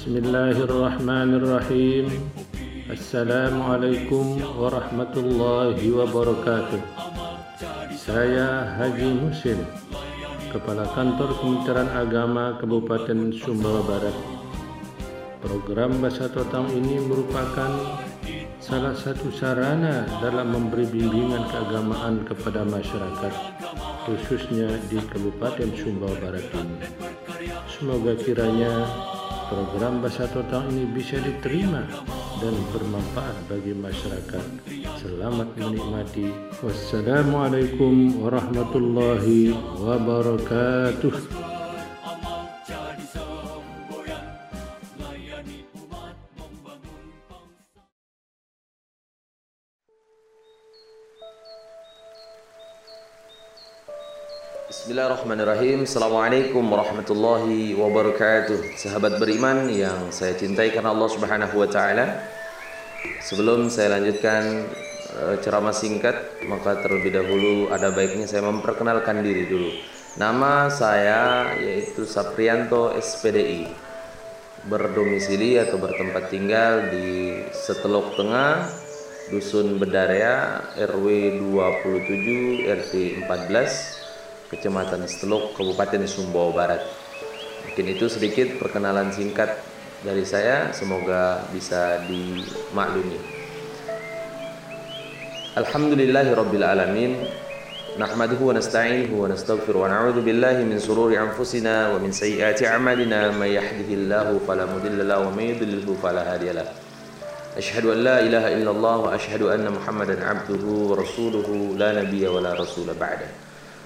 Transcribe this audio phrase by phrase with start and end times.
[0.00, 2.06] بسم الله الرحمن الرحيم
[2.96, 4.24] السلام عليكم
[4.56, 6.80] ورحمة الله وبركاته
[7.92, 9.60] Saya Haji Musin
[10.48, 14.16] Kepala Kantor Kementerian Agama Kabupaten Sumbawa Barat
[15.44, 18.00] Program Bahasa Totang ini merupakan
[18.56, 23.32] salah satu sarana dalam memberi bimbingan keagamaan kepada masyarakat
[24.08, 26.80] khususnya di Kabupaten Sumbawa Barat ini.
[27.68, 28.88] Semoga kiranya
[29.51, 31.83] program Bahasa Totang ini bisa diterima
[32.39, 34.45] dan bermanfaat bagi masyarakat.
[35.03, 36.31] Selamat menikmati.
[36.63, 39.51] Wassalamualaikum warahmatullahi
[39.83, 41.40] wabarakatuh.
[55.01, 55.89] Bismillahirrahmanirrahim.
[55.89, 58.77] Assalamualaikum warahmatullahi wabarakatuh.
[58.77, 62.21] Sahabat beriman yang saya cintai karena Allah subhanahu wa ta'ala.
[63.25, 64.69] Sebelum saya lanjutkan
[65.17, 69.73] uh, ceramah singkat Maka terlebih dahulu ada baiknya saya memperkenalkan diri dulu.
[70.21, 73.73] Nama saya yaitu Saprianto SPDI
[74.69, 78.69] Berdomisili atau bertempat tinggal di Setelok Tengah
[79.33, 82.93] Dusun Bedaria RW 27 RT
[83.25, 84.00] 14
[84.51, 86.83] Kecamatan Seteluk, Kabupaten Sumbawa Barat.
[87.63, 89.47] Mungkin itu sedikit perkenalan singkat
[90.03, 93.15] dari saya, semoga bisa dimaklumi.
[95.55, 97.15] Alhamdulillahirabbil alamin.
[97.95, 98.07] Wa
[98.55, 104.43] nasta'inuhu wa nastaghfiruh wa na'udzu billahi min sururi anfusina wa min sayyiati a'malina may yahdihillahu
[104.43, 105.15] fala mudilla.
[107.55, 110.99] Ashhadu an la illallah ashhadu anna Muhammadan 'abduhu wa
[111.79, 111.91] la.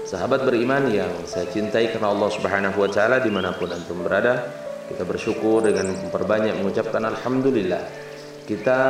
[0.00, 4.48] Sahabat beriman yang saya cintai karena Allah Subhanahu wa taala di mana pun antum berada,
[4.88, 7.84] kita bersyukur dengan memperbanyak mengucapkan alhamdulillah.
[8.48, 8.80] Kita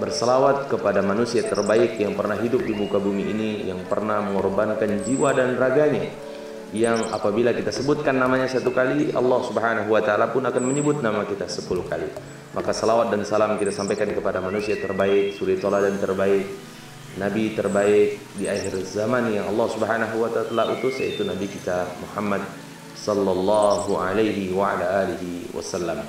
[0.00, 5.36] berselawat kepada manusia terbaik yang pernah hidup di muka bumi ini, yang pernah mengorbankan jiwa
[5.36, 6.08] dan raganya.
[6.74, 11.28] Yang apabila kita sebutkan namanya satu kali, Allah Subhanahu wa taala pun akan menyebut nama
[11.28, 12.08] kita sepuluh kali.
[12.56, 16.44] Maka salawat dan salam kita sampaikan kepada manusia terbaik, suri dan terbaik,
[17.16, 22.44] nabi terbaik di akhir zaman yang Allah Subhanahu wa taala utus yaitu nabi kita Muhammad
[22.96, 26.04] sallallahu alaihi wa ala alihi wasallam.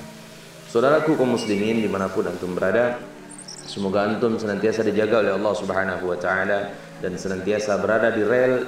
[0.67, 2.99] Saudaraku kaum muslimin di mana pun antum berada,
[3.47, 8.67] semoga antum senantiasa dijaga oleh Allah Subhanahu wa taala dan senantiasa berada di rel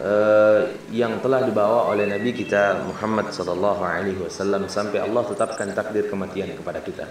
[0.00, 0.60] uh,
[0.92, 6.52] yang telah dibawa oleh nabi kita Muhammad sallallahu alaihi wasallam sampai Allah tetapkan takdir kematian
[6.52, 7.06] kepada kita.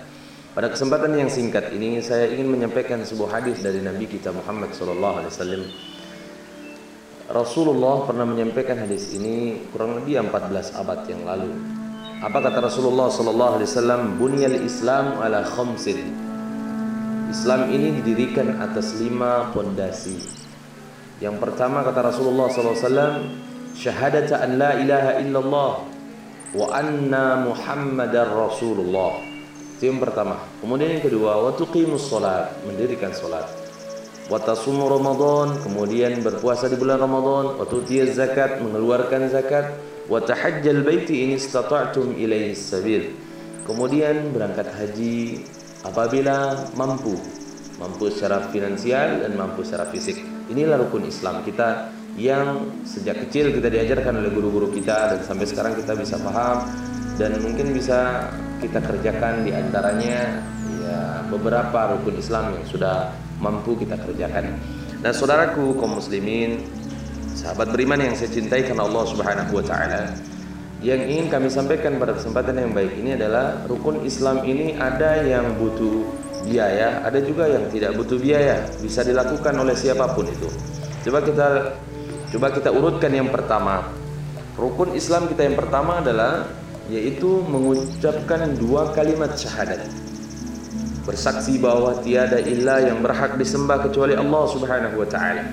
[0.56, 5.20] Pada kesempatan yang singkat ini saya ingin menyampaikan sebuah hadis dari Nabi kita Muhammad sallallahu
[5.20, 5.64] alaihi wasallam.
[7.28, 11.52] Rasulullah pernah menyampaikan hadis ini kurang lebih 14 abad yang lalu.
[12.24, 14.02] Apa kata Rasulullah sallallahu alaihi wasallam?
[14.16, 16.16] Bunyal Islam ala khamsin.
[17.28, 20.24] Islam ini didirikan atas lima pondasi.
[21.20, 23.14] Yang pertama kata Rasulullah sallallahu alaihi wasallam,
[24.40, 25.72] an la ilaha illallah
[26.56, 29.35] wa anna Muhammadar Rasulullah.
[29.76, 30.40] Itu yang pertama.
[30.64, 33.44] Kemudian yang kedua, wa tuqimus salat, mendirikan salat.
[34.32, 39.76] Wa tasumu Ramadan, kemudian berpuasa di bulan Ramadan, wa tutiyaz zakat, mengeluarkan zakat,
[40.08, 43.14] wa tahajjal baiti in istata'tum ilaihi sabil.
[43.68, 45.44] Kemudian berangkat haji
[45.84, 47.20] apabila mampu,
[47.78, 50.24] mampu secara finansial dan mampu secara fisik.
[50.50, 55.74] Inilah rukun Islam kita yang sejak kecil kita diajarkan oleh guru-guru kita dan sampai sekarang
[55.76, 56.64] kita bisa paham
[57.20, 58.30] dan mungkin bisa
[58.62, 60.42] kita kerjakan di antaranya
[60.86, 63.12] ya beberapa rukun Islam yang sudah
[63.42, 64.56] mampu kita kerjakan.
[65.04, 66.64] Nah, saudaraku kaum muslimin,
[67.36, 70.16] sahabat beriman yang saya cintai karena Allah Subhanahu wa taala,
[70.82, 75.58] yang ingin kami sampaikan pada kesempatan yang baik ini adalah rukun Islam ini ada yang
[75.60, 76.06] butuh
[76.46, 80.50] biaya, ada juga yang tidak butuh biaya, bisa dilakukan oleh siapa pun itu.
[81.06, 81.48] Coba kita
[82.34, 83.86] coba kita urutkan yang pertama.
[84.56, 86.48] Rukun Islam kita yang pertama adalah
[86.92, 89.82] yaitu mengucapkan dua kalimat syahadat
[91.06, 95.46] bersaksi bahwa tiada ilah yang berhak disembah kecuali Allah Subhanahu wa taala.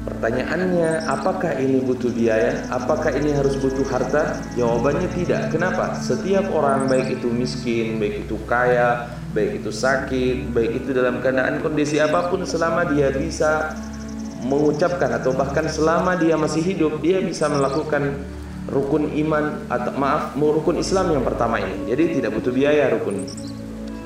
[0.00, 2.64] Pertanyaannya, apakah ini butuh biaya?
[2.72, 4.40] Apakah ini harus butuh harta?
[4.56, 5.52] Jawabannya tidak.
[5.52, 5.92] Kenapa?
[6.00, 11.60] Setiap orang baik itu miskin, baik itu kaya, baik itu sakit, baik itu dalam keadaan
[11.60, 13.76] kondisi apa pun selama dia bisa
[14.40, 18.24] mengucapkan atau bahkan selama dia masih hidup, dia bisa melakukan
[18.68, 21.88] rukun iman atau maaf rukun Islam yang pertama ini.
[21.88, 23.24] Jadi tidak butuh biaya rukun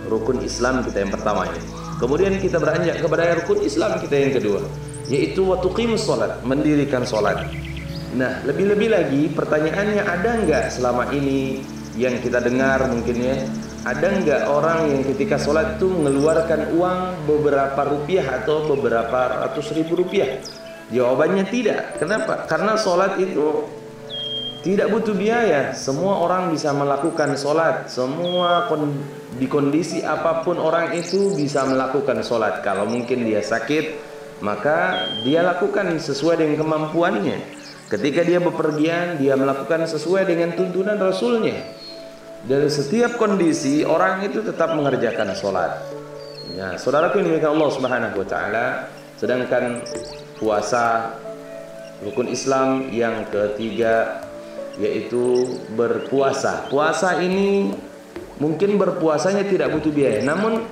[0.06, 1.60] rukun Islam kita yang pertama ini.
[1.98, 4.60] Kemudian kita beranjak kepada rukun Islam kita yang kedua,
[5.08, 7.48] yaitu waktu qimus salat, mendirikan salat.
[8.14, 11.64] Nah, lebih-lebih lagi pertanyaannya ada enggak selama ini
[11.94, 13.36] yang kita dengar mungkin ya
[13.84, 16.98] ada nggak orang yang ketika sholat itu mengeluarkan uang
[17.28, 20.40] beberapa rupiah atau beberapa ratus ribu rupiah
[20.90, 23.62] jawabannya tidak kenapa karena sholat itu
[24.64, 25.76] tidak butuh biaya.
[25.76, 27.92] Semua orang bisa melakukan sholat.
[27.92, 28.64] Semua
[29.36, 32.64] di kondisi apa pun orang itu bisa melakukan sholat.
[32.64, 37.38] Kalau mungkin dia sakit maka dia lakukan sesuai dengan kemampuannya.
[37.92, 41.60] Ketika dia bepergian dia melakukan sesuai dengan tuntunan Rasulnya.
[42.44, 45.76] Dari setiap kondisi orang itu tetap mengerjakan sholat.
[46.56, 48.66] Ya saudaraku ini Allah subhanahu wa ta'ala
[49.20, 49.84] sedangkan
[50.40, 51.16] puasa
[52.00, 54.23] rukun Islam yang ketiga
[54.78, 56.66] yaitu berpuasa.
[56.70, 57.74] Puasa ini
[58.42, 60.66] mungkin berpuasanya tidak butuh biaya, namun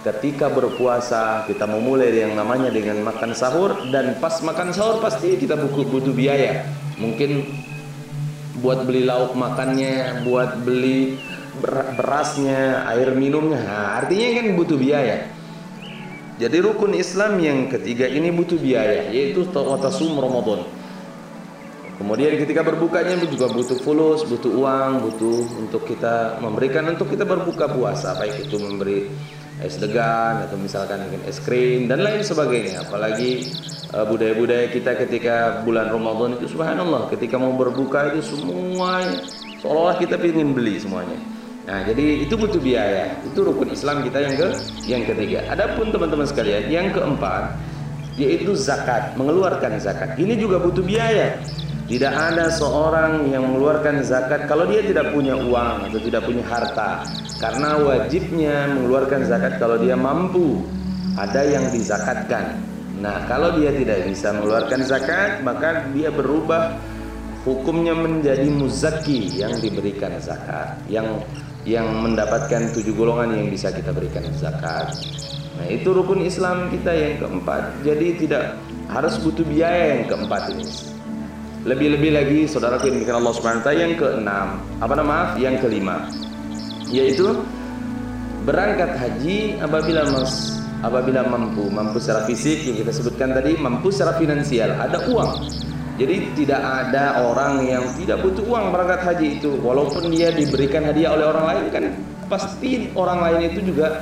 [0.00, 5.60] ketika berpuasa kita memulai yang namanya dengan makan sahur dan pas makan sahur pasti kita
[5.60, 6.64] butuh butuh biaya.
[6.96, 7.44] Mungkin
[8.60, 11.16] buat beli lauk makannya, buat beli
[11.96, 13.60] berasnya, air minumnya.
[13.60, 15.28] Nah, artinya kan butuh biaya.
[16.40, 20.64] Jadi rukun Islam yang ketiga ini butuh biaya, yaitu tawatasum Ramadan.
[22.00, 27.68] Kemudian ketika berbukanya juga butuh fulus, butuh uang, butuh untuk kita memberikan untuk kita berbuka
[27.68, 29.04] puasa, baik itu memberi
[29.60, 32.88] es degan atau misalkan mungkin es krim dan lain sebagainya.
[32.88, 33.52] Apalagi
[33.92, 39.04] uh, budaya-budaya kita ketika bulan Ramadan itu subhanallah, ketika mau berbuka itu semua
[39.60, 41.20] seolah-olah kita ingin beli semuanya.
[41.68, 43.12] Nah, jadi itu butuh biaya.
[43.28, 44.48] Itu rukun Islam kita yang ke
[44.88, 45.44] yang ketiga.
[45.52, 47.60] Adapun teman-teman sekalian, yang keempat
[48.16, 50.16] yaitu zakat, mengeluarkan zakat.
[50.16, 51.36] Ini juga butuh biaya.
[51.90, 57.02] Tidak ada seorang yang mengeluarkan zakat kalau dia tidak punya uang atau tidak punya harta.
[57.42, 60.62] Karena wajibnya mengeluarkan zakat kalau dia mampu.
[61.18, 62.62] Ada yang dizakatkan.
[63.02, 66.78] Nah, kalau dia tidak bisa mengeluarkan zakat, maka dia berubah
[67.42, 71.18] hukumnya menjadi muzaki yang diberikan zakat, yang
[71.66, 74.94] yang mendapatkan tujuh golongan yang bisa kita berikan zakat.
[75.58, 77.82] Nah, itu rukun Islam kita yang keempat.
[77.82, 78.54] Jadi tidak
[78.86, 80.99] harus butuh biaya yang keempat ini.
[81.60, 84.64] Lebih-lebih lagi saudara demikian Allah Subhanahu taala yang keenam.
[84.80, 85.36] Apa nama?
[85.36, 86.08] Yang kelima.
[86.88, 87.44] Yaitu
[88.48, 94.16] berangkat haji apabila mas apabila mampu, mampu secara fisik yang kita sebutkan tadi, mampu secara
[94.16, 95.52] finansial, ada uang.
[96.00, 101.12] Jadi tidak ada orang yang tidak butuh uang berangkat haji itu walaupun dia diberikan hadiah
[101.12, 101.84] oleh orang lain kan
[102.32, 104.00] pasti orang lain itu juga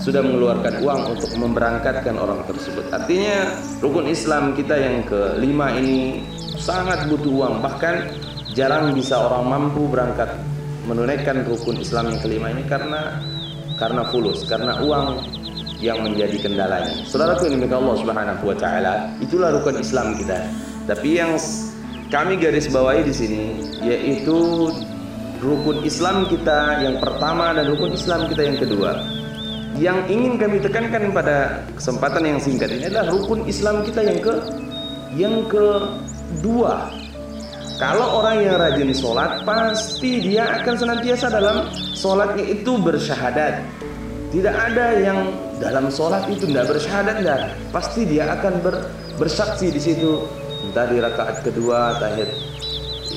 [0.00, 2.88] sudah mengeluarkan uang untuk memberangkatkan orang tersebut.
[2.88, 3.52] Artinya
[3.84, 6.24] rukun Islam kita yang kelima ini
[6.58, 8.10] sangat butuh uang bahkan
[8.54, 10.30] jarang bisa orang mampu berangkat
[10.84, 13.18] menunaikan rukun Islam yang kelima ini karena
[13.80, 15.24] karena fulus karena uang
[15.82, 17.04] yang menjadi kendalanya.
[17.04, 20.38] Saudaraku ini Allah Subhanahu wa taala, itulah rukun Islam kita.
[20.88, 21.36] Tapi yang
[22.08, 23.42] kami garis bawahi di sini
[23.84, 24.70] yaitu
[25.44, 28.92] rukun Islam kita yang pertama dan rukun Islam kita yang kedua.
[29.74, 34.34] Yang ingin kami tekankan pada kesempatan yang singkat ini adalah rukun Islam kita yang ke
[35.18, 35.66] yang ke
[36.40, 36.92] Dua,
[37.74, 43.64] kalau orang yang rajin sholat pasti dia akan senantiasa dalam sholatnya itu bersyahadat.
[44.30, 45.30] Tidak ada yang
[45.62, 47.40] dalam sholat itu tidak bersyahadat enggak.
[47.70, 48.74] Pasti dia akan ber,
[49.18, 50.22] bersaksi di situ.
[50.70, 52.30] Entah di rakaat kedua, tahiyat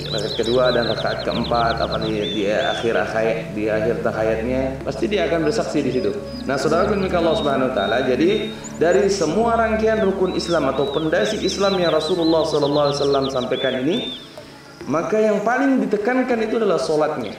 [0.07, 5.27] rakaat kedua dan rakaat keempat apa di, di akhir akhir di akhir tahayatnya pasti dia
[5.27, 6.11] akan bersaksi di situ.
[6.47, 11.43] Nah, saudara bin Allah Subhanahu wa taala, jadi dari semua rangkaian rukun Islam atau pendasi
[11.43, 14.15] Islam yang Rasulullah sallallahu alaihi wasallam sampaikan ini,
[14.87, 17.35] maka yang paling ditekankan itu adalah solatnya.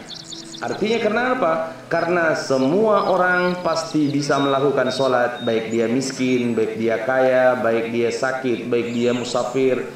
[0.59, 1.53] Artinya karena apa?
[1.87, 8.11] Karena semua orang pasti bisa melakukan solat, baik dia miskin, baik dia kaya, baik dia
[8.11, 9.87] sakit, baik dia musafir,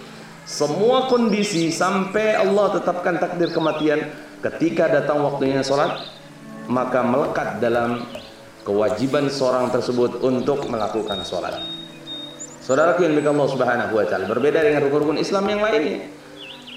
[0.42, 4.10] semua kondisi sampai Allah tetapkan takdir kematian
[4.42, 6.02] ketika datang waktunya sholat
[6.66, 8.02] maka melekat dalam
[8.66, 11.58] kewajiban seorang tersebut untuk melakukan sholat.
[12.62, 16.06] Saudaraku yang Allah subhanahu wa ta'ala berbeda dengan rukun-rukun Islam yang lainnya.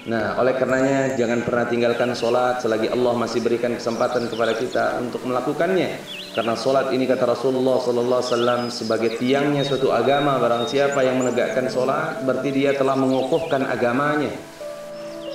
[0.06, 5.22] Nah oleh karenanya jangan pernah tinggalkan sholat selagi Allah masih berikan kesempatan kepada kita untuk
[5.26, 5.98] melakukannya
[6.36, 11.16] karena solat ini kata Rasulullah sallallahu alaihi wasallam sebagai tiangnya suatu agama barang siapa yang
[11.16, 14.36] menegakkan solat berarti dia telah mengukuhkan agamanya.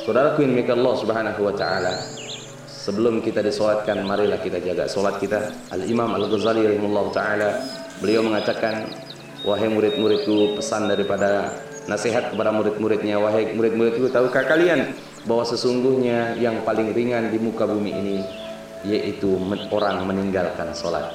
[0.06, 1.98] Saudaraku yang milik Allah Subhanahu wa taala.
[2.70, 5.50] Sebelum kita disolatkan marilah kita jaga solat kita.
[5.74, 7.50] Al-Imam Al-Ghazali rahimahullah taala
[7.98, 8.86] beliau mengatakan
[9.42, 11.50] wahai murid-muridku pesan daripada
[11.90, 14.94] nasihat kepada murid-muridnya wahai murid-muridku tahukah kalian
[15.26, 18.41] bahwa sesungguhnya yang paling ringan di muka bumi ini
[18.86, 19.38] yaitu
[19.70, 21.14] orang meninggalkan sholat.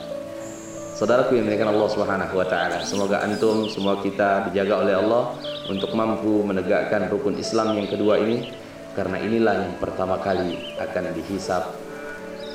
[0.96, 5.36] Saudaraku yang dimuliakan Allah Subhanahu wa taala, semoga antum semua kita dijaga oleh Allah
[5.68, 8.48] untuk mampu menegakkan rukun Islam yang kedua ini
[8.96, 11.68] karena inilah yang pertama kali akan dihisap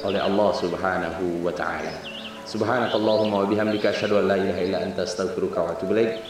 [0.02, 1.94] oleh Allah Subhanahu wa taala.
[2.50, 6.26] Subhanakallahumma wa bihamdika asyhadu an la ilaha illa anta astaghfiruka wa atubu ilaik.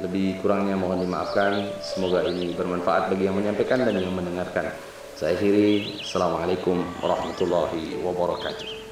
[0.00, 1.70] Lebih kurangnya mohon dimaafkan.
[1.84, 4.72] Semoga ini bermanfaat bagi yang menyampaikan dan yang mendengarkan.
[5.14, 6.02] Saya akhiri.
[6.02, 8.83] Assalamualaikum warahmatullahi wabarakatuh.